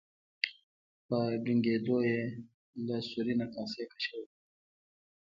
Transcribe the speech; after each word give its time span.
په 1.07 1.17
ډونګیدو 1.43 1.97
یې 2.09 2.21
له 2.85 2.95
سوري 3.09 3.33
نه 3.39 3.45
کاسې 3.53 3.83
کشولې. 3.91 4.27